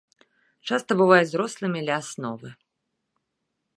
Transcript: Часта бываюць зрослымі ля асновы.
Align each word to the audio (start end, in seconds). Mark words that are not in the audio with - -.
Часта 0.69 0.91
бываюць 1.01 1.29
зрослымі 1.33 1.79
ля 1.91 1.95
асновы. 2.01 2.49